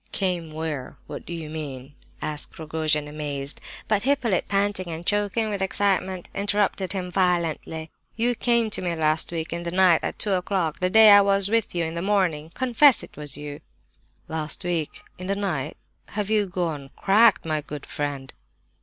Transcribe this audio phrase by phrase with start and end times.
[0.11, 0.97] _""Came where?
[1.05, 1.93] What do you mean?"
[2.23, 3.61] asked Rogojin, amazed.
[3.87, 7.91] But Hippolyte, panting and choking with excitement, interrupted him violently.
[8.15, 11.21] "You came to me last week, in the night, at two o'clock, the day I
[11.21, 12.49] was with you in the morning!
[12.55, 13.59] Confess it was you!"
[14.27, 15.03] "Last week?
[15.19, 15.77] In the night?
[16.13, 18.33] Have you gone cracked, my good friend?"